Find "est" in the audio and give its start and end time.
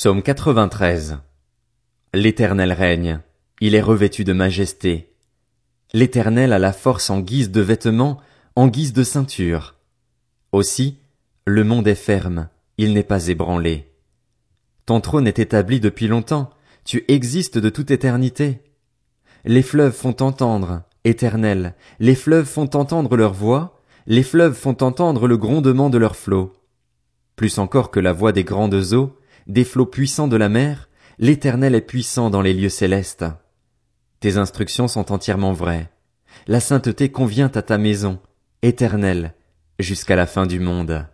3.74-3.80, 11.88-11.96, 15.26-15.40, 31.74-31.80